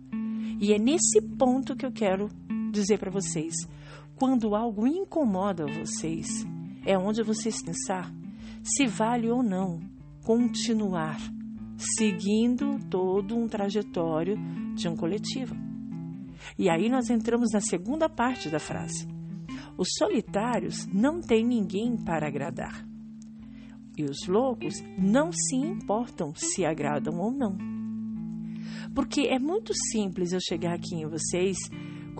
E 0.60 0.72
é 0.72 0.78
nesse 0.78 1.20
ponto 1.36 1.74
que 1.74 1.84
eu 1.84 1.92
quero 1.92 2.28
dizer 2.70 2.98
para 2.98 3.10
vocês. 3.10 3.54
Quando 4.20 4.54
algo 4.54 4.86
incomoda 4.86 5.64
vocês, 5.64 6.28
é 6.84 6.98
onde 6.98 7.22
vocês 7.22 7.62
pensar 7.62 8.12
se 8.62 8.86
vale 8.86 9.30
ou 9.30 9.42
não 9.42 9.80
continuar 10.22 11.18
seguindo 11.96 12.78
todo 12.90 13.34
um 13.34 13.48
trajetório 13.48 14.36
de 14.74 14.86
um 14.86 14.94
coletivo. 14.94 15.56
E 16.58 16.68
aí 16.68 16.90
nós 16.90 17.08
entramos 17.08 17.48
na 17.54 17.62
segunda 17.62 18.10
parte 18.10 18.50
da 18.50 18.58
frase. 18.58 19.08
Os 19.78 19.88
solitários 19.96 20.86
não 20.92 21.22
têm 21.22 21.42
ninguém 21.42 21.96
para 21.96 22.28
agradar. 22.28 22.86
e 23.96 24.04
os 24.04 24.26
loucos 24.28 24.74
não 24.98 25.32
se 25.32 25.56
importam 25.56 26.34
se 26.34 26.62
agradam 26.62 27.18
ou 27.18 27.32
não. 27.32 27.56
Porque 28.94 29.22
é 29.22 29.38
muito 29.38 29.72
simples 29.90 30.32
eu 30.32 30.40
chegar 30.40 30.74
aqui 30.74 30.94
em 30.94 31.06
vocês 31.06 31.56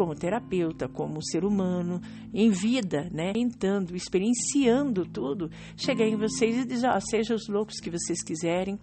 como 0.00 0.14
terapeuta, 0.14 0.88
como 0.88 1.22
ser 1.22 1.44
humano, 1.44 2.00
em 2.32 2.48
vida, 2.48 3.10
né, 3.12 3.34
tentando, 3.34 3.94
experienciando 3.94 5.04
tudo, 5.04 5.50
chegar 5.76 6.06
em 6.06 6.16
vocês 6.16 6.56
e 6.56 6.64
dizer, 6.64 6.88
ó, 6.88 6.98
sejam 6.98 7.36
os 7.36 7.46
loucos 7.48 7.78
que 7.78 7.90
vocês 7.90 8.22
quiserem, 8.22 8.78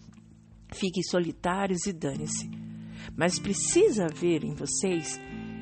fiquem 0.72 1.02
solitários 1.02 1.88
e 1.88 1.92
dane-se. 1.92 2.48
Mas 3.16 3.40
precisa 3.40 4.06
haver 4.06 4.44
em 4.44 4.54
vocês 4.54 5.20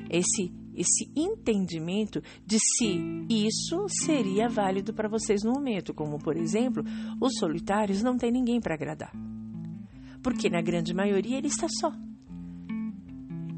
esse 0.09 0.51
esse 0.75 1.09
entendimento 1.15 2.21
de 2.45 2.57
se 2.59 2.99
isso 3.29 3.87
seria 3.87 4.49
válido 4.49 4.93
para 4.93 5.07
vocês 5.07 5.41
no 5.41 5.53
momento, 5.53 5.93
como 5.93 6.19
por 6.19 6.35
exemplo, 6.35 6.83
os 7.21 7.37
solitários 7.39 8.03
não 8.03 8.17
têm 8.17 8.29
ninguém 8.29 8.59
para 8.59 8.75
agradar. 8.75 9.13
Porque 10.21 10.49
na 10.49 10.61
grande 10.61 10.93
maioria 10.93 11.37
ele 11.37 11.47
está 11.47 11.67
só. 11.79 11.93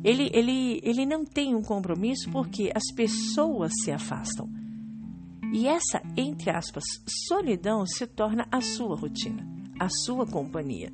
Ele, 0.08 0.32
ele, 0.34 0.80
ele 0.84 1.06
não 1.06 1.26
tem 1.26 1.54
um 1.54 1.62
compromisso 1.62 2.32
porque 2.32 2.72
as 2.74 2.96
pessoas 2.96 3.74
se 3.84 3.92
afastam. 3.92 4.50
E 5.52 5.68
essa, 5.68 6.02
entre 6.16 6.50
aspas, 6.50 6.86
solidão 7.28 7.86
se 7.86 8.08
torna 8.08 8.48
a 8.50 8.62
sua 8.62 8.96
rotina, 8.96 9.46
a 9.78 9.90
sua 9.90 10.26
companhia. 10.26 10.94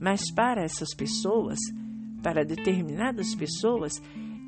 Mas 0.00 0.32
para 0.32 0.62
essas 0.62 0.94
pessoas, 0.94 1.58
para 2.22 2.44
determinadas 2.44 3.34
pessoas, 3.34 4.00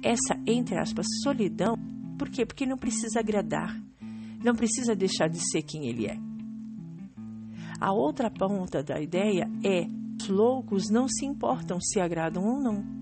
essa, 0.05 0.41
entre 0.47 0.79
aspas, 0.79 1.05
solidão, 1.25 1.77
por 2.17 2.29
quê? 2.29 2.47
Porque 2.47 2.65
não 2.65 2.79
precisa 2.79 3.19
agradar, 3.19 3.77
não 4.41 4.55
precisa 4.55 4.95
deixar 4.95 5.29
de 5.29 5.41
ser 5.51 5.63
quem 5.63 5.89
ele 5.89 6.07
é. 6.07 6.17
A 7.81 7.93
outra 7.93 8.31
ponta 8.31 8.85
da 8.85 9.01
ideia 9.01 9.51
é: 9.65 9.85
os 10.17 10.29
loucos 10.29 10.89
não 10.89 11.09
se 11.09 11.27
importam 11.27 11.81
se 11.81 11.99
agradam 11.99 12.45
ou 12.45 12.63
não 12.63 12.96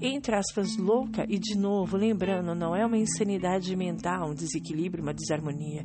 entre 0.00 0.36
aspas, 0.36 0.76
louca, 0.76 1.24
e 1.28 1.38
de 1.38 1.56
novo, 1.58 1.96
lembrando, 1.96 2.54
não 2.54 2.76
é 2.76 2.84
uma 2.84 2.98
insanidade 2.98 3.74
mental, 3.76 4.30
um 4.30 4.34
desequilíbrio, 4.34 5.02
uma 5.02 5.14
desarmonia 5.14 5.84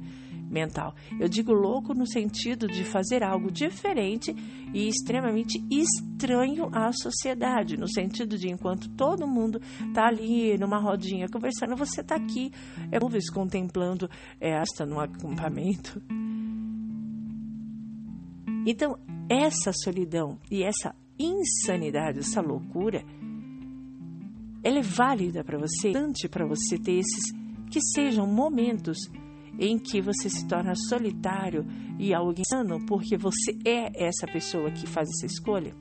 mental. 0.49 0.93
Eu 1.19 1.29
digo 1.29 1.53
louco 1.53 1.93
no 1.93 2.07
sentido 2.07 2.67
de 2.67 2.83
fazer 2.83 3.23
algo 3.23 3.51
diferente 3.51 4.35
e 4.73 4.87
extremamente 4.87 5.63
estranho 5.69 6.69
à 6.73 6.91
sociedade, 6.91 7.77
no 7.77 7.87
sentido 7.87 8.37
de 8.37 8.49
enquanto 8.49 8.89
todo 8.89 9.27
mundo 9.27 9.61
está 9.87 10.07
ali 10.07 10.57
numa 10.57 10.79
rodinha 10.79 11.27
conversando, 11.29 11.75
você 11.75 12.01
está 12.01 12.15
aqui, 12.15 12.51
é, 12.91 12.99
talvez 12.99 13.29
contemplando 13.29 14.09
é, 14.39 14.51
esta 14.51 14.85
no 14.85 14.99
acampamento. 14.99 16.01
Então, 18.65 18.97
essa 19.29 19.71
solidão 19.73 20.37
e 20.51 20.63
essa 20.63 20.93
insanidade, 21.17 22.19
essa 22.19 22.41
loucura, 22.41 23.03
ela 24.63 24.79
é 24.79 24.81
válida 24.81 25.43
para 25.43 25.57
você, 25.57 25.89
importante 25.89 26.27
para 26.27 26.45
você 26.45 26.77
ter 26.77 26.99
esses 26.99 27.31
que 27.69 27.79
sejam 27.81 28.27
momentos 28.27 28.97
em 29.57 29.77
que 29.77 30.01
você 30.01 30.29
se 30.29 30.47
torna 30.47 30.73
solitário 30.75 31.65
e 31.99 32.13
alguém 32.13 32.43
sano 32.49 32.85
porque 32.85 33.17
você 33.17 33.57
é 33.65 34.07
essa 34.07 34.25
pessoa 34.25 34.71
que 34.71 34.87
faz 34.87 35.09
essa 35.09 35.25
escolha? 35.25 35.75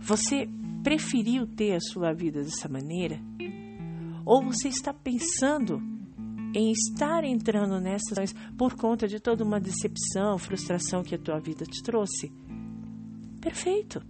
Você 0.00 0.48
preferiu 0.82 1.46
ter 1.46 1.74
a 1.74 1.80
sua 1.80 2.12
vida 2.12 2.42
dessa 2.42 2.68
maneira? 2.68 3.20
Ou 4.24 4.42
você 4.42 4.68
está 4.68 4.92
pensando 4.92 5.80
em 6.54 6.72
estar 6.72 7.24
entrando 7.24 7.80
nessas 7.80 8.32
por 8.56 8.74
conta 8.74 9.06
de 9.06 9.20
toda 9.20 9.44
uma 9.44 9.60
decepção, 9.60 10.38
frustração 10.38 11.02
que 11.02 11.14
a 11.14 11.18
tua 11.18 11.38
vida 11.38 11.64
te 11.64 11.82
trouxe? 11.82 12.32
Perfeito. 13.40 14.02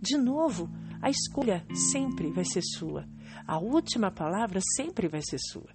De 0.00 0.16
novo, 0.16 0.68
a 1.00 1.10
escolha 1.10 1.64
sempre 1.90 2.30
vai 2.30 2.44
ser 2.44 2.62
sua. 2.62 3.06
A 3.46 3.58
última 3.58 4.10
palavra 4.10 4.60
sempre 4.76 5.08
vai 5.08 5.20
ser 5.22 5.38
sua. 5.38 5.70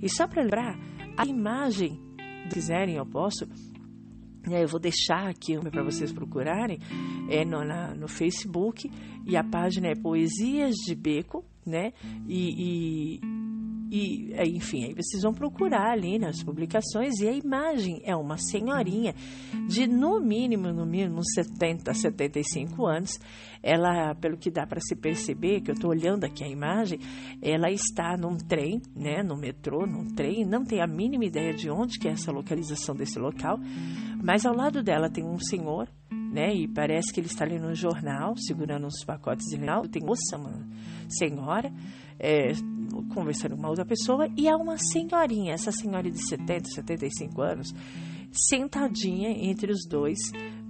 E 0.00 0.08
só 0.08 0.26
para 0.26 0.42
lembrar, 0.42 0.78
a 1.16 1.26
imagem, 1.26 2.00
se 2.48 2.54
quiserem, 2.54 2.96
eu 2.96 3.06
posso. 3.06 3.46
Né, 4.46 4.62
eu 4.62 4.68
vou 4.68 4.78
deixar 4.78 5.28
aqui 5.28 5.58
para 5.58 5.82
vocês 5.82 6.12
procurarem 6.12 6.78
é 7.28 7.44
no, 7.44 7.64
na, 7.64 7.92
no 7.96 8.06
Facebook 8.06 8.88
e 9.26 9.36
a 9.36 9.42
página 9.42 9.88
é 9.88 9.94
Poesias 9.96 10.76
de 10.86 10.94
Beco, 10.94 11.44
né? 11.66 11.92
E, 12.28 13.18
e 13.18 13.20
e, 13.90 14.32
é, 14.34 14.46
enfim, 14.46 14.84
aí 14.84 14.94
vocês 14.94 15.22
vão 15.22 15.32
procurar 15.32 15.92
ali 15.92 16.18
nas 16.18 16.42
publicações 16.42 17.20
e 17.20 17.28
a 17.28 17.32
imagem 17.32 18.00
é 18.04 18.16
uma 18.16 18.36
senhorinha 18.36 19.14
de 19.68 19.86
no 19.86 20.20
mínimo, 20.20 20.72
no 20.72 20.84
mínimo 20.84 21.20
70, 21.24 21.94
75 21.94 22.86
anos. 22.86 23.18
Ela, 23.62 24.14
pelo 24.14 24.36
que 24.36 24.50
dá 24.50 24.66
para 24.66 24.80
se 24.80 24.94
perceber, 24.94 25.60
que 25.60 25.70
eu 25.70 25.74
estou 25.74 25.90
olhando 25.90 26.24
aqui 26.24 26.44
a 26.44 26.48
imagem, 26.48 26.98
ela 27.42 27.70
está 27.70 28.16
num 28.16 28.36
trem, 28.36 28.80
né, 28.94 29.22
no 29.22 29.36
metrô, 29.36 29.86
num 29.86 30.14
trem, 30.14 30.44
não 30.44 30.64
tem 30.64 30.80
a 30.80 30.86
mínima 30.86 31.24
ideia 31.24 31.52
de 31.52 31.70
onde 31.70 31.98
que 31.98 32.08
é 32.08 32.12
essa 32.12 32.30
localização 32.30 32.94
desse 32.94 33.18
local, 33.18 33.58
mas 34.22 34.46
ao 34.46 34.54
lado 34.54 34.82
dela 34.82 35.10
tem 35.10 35.24
um 35.24 35.38
senhor, 35.38 35.88
né, 36.32 36.54
e 36.54 36.68
parece 36.68 37.12
que 37.12 37.18
ele 37.18 37.26
está 37.26 37.44
ali 37.44 37.58
no 37.58 37.74
jornal, 37.74 38.34
segurando 38.36 38.86
uns 38.86 39.04
pacotes 39.04 39.46
de 39.46 39.56
jornal, 39.56 39.88
tem 39.88 40.02
moça, 40.02 40.36
uma 40.36 40.64
senhora, 41.08 41.72
é, 42.18 42.52
conversando 43.12 43.54
com 43.54 43.60
uma 43.60 43.68
outra 43.68 43.84
pessoa 43.84 44.28
e 44.36 44.48
há 44.48 44.56
uma 44.56 44.78
senhorinha, 44.78 45.52
essa 45.52 45.72
senhora 45.72 46.10
de 46.10 46.18
70, 46.28 46.70
75 46.70 47.42
anos, 47.42 47.74
sentadinha 48.30 49.30
entre 49.30 49.72
os 49.72 49.86
dois 49.88 50.18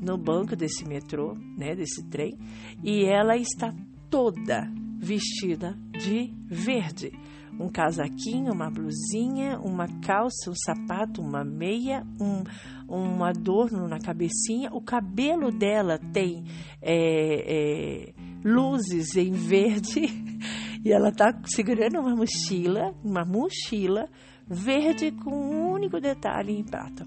no 0.01 0.17
banco 0.17 0.55
desse 0.55 0.87
metrô, 0.87 1.35
né, 1.57 1.75
desse 1.75 2.05
trem, 2.09 2.39
e 2.83 3.05
ela 3.05 3.37
está 3.37 3.75
toda 4.11 4.71
vestida 4.99 5.77
de 5.93 6.33
verde. 6.47 7.13
Um 7.59 7.71
casaquinho, 7.71 8.53
uma 8.53 8.71
blusinha, 8.71 9.59
uma 9.59 9.89
calça, 10.03 10.51
um 10.51 10.55
sapato, 10.55 11.23
uma 11.23 11.43
meia, 11.43 12.07
um, 12.21 12.45
um 12.87 13.25
adorno 13.25 13.89
na 13.89 13.99
cabecinha. 13.99 14.71
O 14.75 14.83
cabelo 14.83 15.51
dela 15.51 15.99
tem 16.13 16.45
é, 16.83 18.11
é, 18.13 18.15
luzes 18.45 19.17
em 19.17 19.33
verde 19.33 20.03
E 20.87 20.92
ela 20.92 21.11
tá 21.11 21.37
segurando 21.46 21.99
uma 21.99 22.14
mochila, 22.14 22.94
uma 23.03 23.25
mochila 23.25 24.09
verde 24.46 25.11
com 25.11 25.33
um 25.33 25.72
único 25.72 26.01
detalhe 26.01 26.53
em 26.53 26.62
prata. 26.62 27.05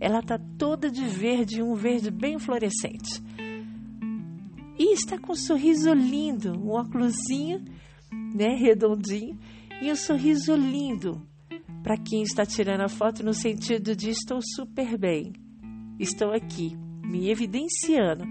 Ela 0.00 0.22
tá 0.22 0.40
toda 0.56 0.90
de 0.90 1.04
verde, 1.04 1.62
um 1.62 1.74
verde 1.74 2.10
bem 2.10 2.38
fluorescente. 2.38 3.22
E 4.78 4.94
está 4.94 5.18
com 5.18 5.32
um 5.32 5.36
sorriso 5.36 5.92
lindo, 5.92 6.58
um 6.58 6.70
óculosinho, 6.70 7.62
né, 8.34 8.56
redondinho, 8.56 9.38
e 9.82 9.92
um 9.92 9.96
sorriso 9.96 10.56
lindo 10.56 11.28
para 11.82 11.98
quem 11.98 12.22
está 12.22 12.46
tirando 12.46 12.84
a 12.84 12.88
foto 12.88 13.22
no 13.22 13.34
sentido 13.34 13.94
de 13.94 14.08
estou 14.08 14.40
super 14.40 14.96
bem, 14.96 15.30
estou 16.00 16.32
aqui, 16.32 16.74
me 17.04 17.30
evidenciando 17.30 18.24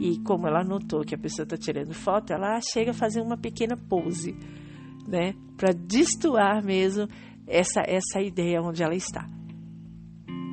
e 0.00 0.18
como 0.22 0.46
ela 0.46 0.62
notou 0.62 1.04
que 1.04 1.14
a 1.14 1.18
pessoa 1.18 1.44
está 1.44 1.56
tirando 1.56 1.92
foto, 1.92 2.32
ela 2.32 2.60
chega 2.60 2.92
a 2.92 2.94
fazer 2.94 3.20
uma 3.20 3.36
pequena 3.36 3.76
pose, 3.76 4.32
né? 5.06 5.34
Para 5.56 5.72
destoar 5.72 6.64
mesmo 6.64 7.08
essa, 7.46 7.82
essa 7.86 8.20
ideia 8.20 8.62
onde 8.62 8.82
ela 8.82 8.94
está. 8.94 9.28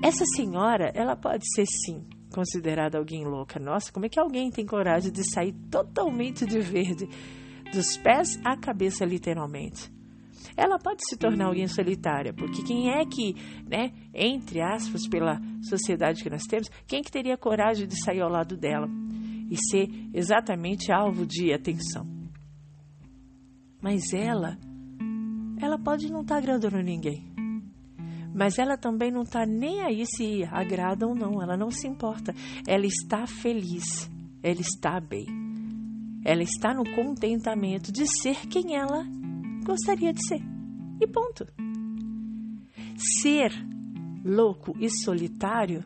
Essa 0.03 0.25
senhora, 0.35 0.91
ela 0.93 1.15
pode 1.15 1.43
ser 1.53 1.65
sim 1.65 2.03
considerada 2.33 2.97
alguém 2.97 3.23
louca. 3.23 3.59
Nossa, 3.59 3.91
como 3.91 4.05
é 4.05 4.09
que 4.09 4.19
alguém 4.19 4.51
tem 4.51 4.65
coragem 4.65 5.11
de 5.11 5.23
sair 5.31 5.53
totalmente 5.71 6.45
de 6.45 6.59
verde, 6.59 7.07
dos 7.71 7.97
pés 7.97 8.39
à 8.43 8.57
cabeça, 8.57 9.05
literalmente? 9.05 9.89
Ela 10.57 10.77
pode 10.77 11.01
se 11.07 11.17
tornar 11.17 11.47
alguém 11.47 11.67
solitária, 11.67 12.33
porque 12.33 12.63
quem 12.63 12.89
é 12.89 13.05
que, 13.05 13.35
né, 13.67 13.91
entre 14.13 14.61
aspas, 14.61 15.07
pela 15.07 15.39
sociedade 15.61 16.23
que 16.23 16.29
nós 16.29 16.43
temos, 16.43 16.69
quem 16.87 16.99
é 16.99 17.03
que 17.03 17.11
teria 17.11 17.37
coragem 17.37 17.87
de 17.87 18.01
sair 18.01 18.21
ao 18.21 18.29
lado 18.29 18.55
dela? 18.55 18.87
E 19.49 19.57
ser 19.57 19.87
exatamente 20.13 20.91
alvo 20.91 21.25
de 21.25 21.53
atenção. 21.53 22.07
Mas 23.81 24.13
ela, 24.13 24.57
ela 25.61 25.77
pode 25.77 26.11
não 26.11 26.21
estar 26.21 26.35
tá 26.35 26.41
agradando 26.41 26.81
ninguém. 26.81 27.23
Mas 28.33 28.59
ela 28.59 28.77
também 28.77 29.11
não 29.11 29.21
está 29.21 29.45
nem 29.45 29.81
aí 29.81 30.05
se 30.05 30.43
agrada 30.51 31.07
ou 31.07 31.15
não, 31.15 31.41
ela 31.41 31.55
não 31.55 31.71
se 31.71 31.87
importa. 31.87 32.33
Ela 32.67 32.85
está 32.85 33.25
feliz, 33.25 34.09
ela 34.43 34.59
está 34.59 34.99
bem. 34.99 35.25
Ela 36.25 36.41
está 36.41 36.73
no 36.73 36.83
contentamento 36.95 37.91
de 37.91 38.05
ser 38.07 38.47
quem 38.47 38.75
ela 38.75 39.05
gostaria 39.63 40.11
de 40.11 40.19
ser. 40.27 40.41
E 40.99 41.07
ponto. 41.07 41.45
Ser 43.21 43.51
louco 44.23 44.75
e 44.79 44.89
solitário 44.89 45.85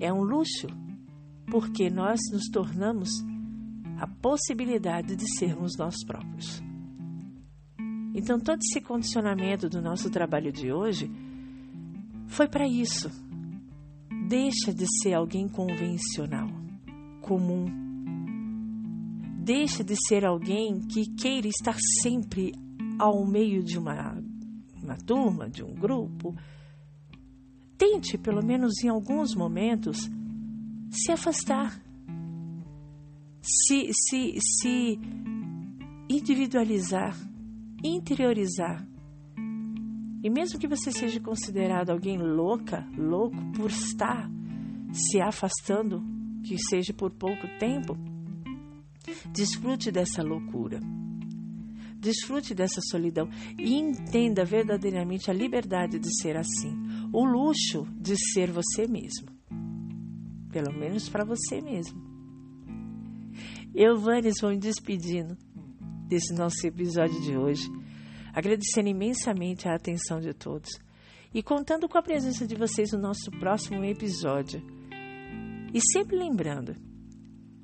é 0.00 0.12
um 0.12 0.22
luxo 0.22 0.68
porque 1.50 1.90
nós 1.90 2.20
nos 2.32 2.48
tornamos 2.50 3.10
a 3.98 4.06
possibilidade 4.06 5.14
de 5.14 5.24
sermos 5.38 5.76
nós 5.78 5.94
próprios. 6.04 6.62
Então, 8.14 8.38
todo 8.38 8.60
esse 8.60 8.80
condicionamento 8.80 9.68
do 9.68 9.80
nosso 9.80 10.10
trabalho 10.10 10.52
de 10.52 10.72
hoje 10.72 11.10
foi 12.26 12.48
para 12.48 12.66
isso. 12.66 13.10
Deixa 14.28 14.72
de 14.74 14.86
ser 15.02 15.14
alguém 15.14 15.48
convencional, 15.48 16.48
comum. 17.20 17.66
Deixa 19.38 19.82
de 19.82 19.94
ser 20.06 20.24
alguém 20.24 20.80
que 20.80 21.04
queira 21.14 21.48
estar 21.48 21.76
sempre 22.02 22.52
ao 22.98 23.26
meio 23.26 23.62
de 23.62 23.78
uma, 23.78 24.20
uma 24.82 24.96
turma, 24.96 25.48
de 25.48 25.62
um 25.62 25.74
grupo. 25.74 26.34
Tente, 27.78 28.18
pelo 28.18 28.44
menos 28.44 28.82
em 28.84 28.88
alguns 28.88 29.34
momentos, 29.34 30.08
se 30.92 31.10
afastar, 31.10 31.82
se, 33.40 33.90
se, 33.94 34.38
se 34.40 35.00
individualizar, 36.08 37.16
interiorizar. 37.82 38.86
E 40.22 40.30
mesmo 40.30 40.58
que 40.58 40.68
você 40.68 40.92
seja 40.92 41.18
considerado 41.18 41.90
alguém 41.90 42.18
louca, 42.18 42.86
louco 42.96 43.36
por 43.56 43.70
estar 43.70 44.30
se 44.92 45.20
afastando, 45.20 46.02
que 46.44 46.58
seja 46.58 46.92
por 46.92 47.10
pouco 47.10 47.48
tempo, 47.58 47.96
desfrute 49.32 49.90
dessa 49.90 50.22
loucura. 50.22 50.78
Desfrute 51.96 52.54
dessa 52.54 52.80
solidão 52.90 53.28
e 53.58 53.74
entenda 53.74 54.44
verdadeiramente 54.44 55.30
a 55.30 55.34
liberdade 55.34 55.98
de 55.98 56.20
ser 56.20 56.36
assim, 56.36 56.74
o 57.12 57.24
luxo 57.24 57.86
de 57.96 58.16
ser 58.32 58.50
você 58.50 58.86
mesmo. 58.86 59.41
Pelo 60.52 60.72
menos 60.72 61.08
para 61.08 61.24
você 61.24 61.60
mesmo. 61.60 62.00
Eu, 63.74 63.98
Vanes, 63.98 64.34
vou 64.40 64.50
me 64.50 64.58
despedindo 64.58 65.36
desse 66.06 66.32
nosso 66.34 66.64
episódio 66.66 67.20
de 67.22 67.36
hoje 67.36 67.82
agradecendo 68.32 68.88
imensamente 68.88 69.68
a 69.68 69.74
atenção 69.74 70.18
de 70.18 70.32
todos 70.32 70.70
e 71.34 71.42
contando 71.42 71.88
com 71.88 71.98
a 71.98 72.02
presença 72.02 72.46
de 72.46 72.54
vocês 72.54 72.92
no 72.92 72.98
nosso 72.98 73.30
próximo 73.38 73.84
episódio. 73.84 74.62
E 75.72 75.80
sempre 75.92 76.16
lembrando, 76.16 76.74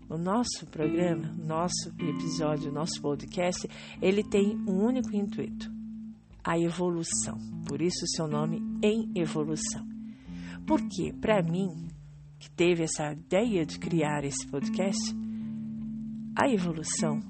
o 0.09 0.17
nosso 0.17 0.67
programa, 0.67 1.35
nosso 1.39 1.91
episódio, 1.99 2.73
nosso 2.73 3.01
podcast, 3.01 3.69
ele 4.01 4.23
tem 4.23 4.57
um 4.67 4.85
único 4.85 5.15
intuito: 5.15 5.71
a 6.43 6.59
evolução. 6.59 7.37
Por 7.67 7.83
isso 7.83 8.07
seu 8.09 8.27
nome 8.27 8.63
em 8.83 9.13
evolução. 9.15 9.87
Porque 10.67 11.13
para 11.21 11.43
mim, 11.43 11.89
que 12.39 12.51
teve 12.51 12.85
essa 12.85 13.13
ideia 13.13 13.67
de 13.67 13.79
criar 13.79 14.25
esse 14.25 14.47
podcast, 14.47 15.15
a 16.37 16.49
evolução 16.49 17.21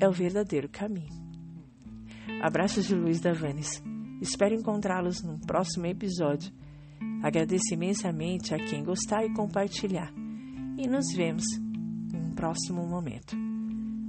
é 0.00 0.08
o 0.08 0.12
verdadeiro 0.12 0.68
caminho. 0.68 1.20
Abraços 2.42 2.86
de 2.86 2.94
Luiz 2.94 3.20
Davanes. 3.20 3.82
Espero 4.20 4.54
encontrá-los 4.54 5.22
no 5.22 5.38
próximo 5.38 5.86
episódio. 5.86 6.52
Agradeço 7.22 7.74
imensamente 7.74 8.54
a 8.54 8.58
quem 8.58 8.82
gostar 8.82 9.24
e 9.24 9.32
compartilhar. 9.34 10.12
E 10.78 10.86
nos 10.88 11.06
vemos 11.14 11.44
em 12.12 12.16
um 12.16 12.34
próximo 12.34 12.86
momento. 12.86 13.36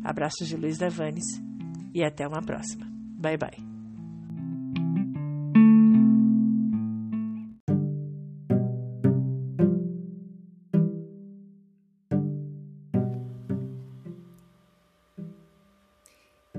Abraços 0.03 0.47
de 0.47 0.55
Luiz 0.55 0.77
Davanes 0.77 1.25
e 1.93 2.03
até 2.03 2.27
uma 2.27 2.41
próxima. 2.41 2.85
Bye 3.19 3.37
bye. 3.37 3.70